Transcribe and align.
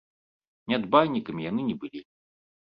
Нядбайнікамі 0.73 1.45
яны 1.51 1.61
не 1.69 1.75
былі. 1.85 2.01